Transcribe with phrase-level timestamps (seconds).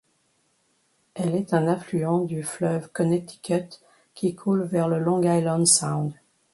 [1.13, 3.69] Elle est un affluent du fleuve Connecticut,
[4.15, 6.13] qui coule vers le Long Island Sound.